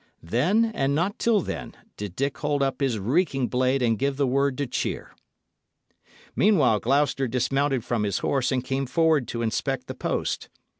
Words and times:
Then, 0.23 0.71
and 0.73 0.95
not 0.95 1.19
till 1.19 1.41
then, 1.41 1.75
did 1.95 2.15
Dick 2.15 2.39
hold 2.39 2.63
up 2.63 2.81
his 2.81 2.97
reeking 2.97 3.47
blade 3.47 3.83
and 3.83 3.99
give 3.99 4.17
the 4.17 4.25
word 4.25 4.57
to 4.57 4.65
cheer. 4.65 5.13
Meanwhile 6.35 6.79
Gloucester 6.79 7.27
dismounted 7.27 7.85
from 7.85 8.01
his 8.01 8.17
horse 8.17 8.51
and 8.51 8.63
came 8.63 8.87
forward 8.87 9.27
to 9.27 9.43
inspect 9.43 9.85
the 9.85 9.93
post. 9.93 10.49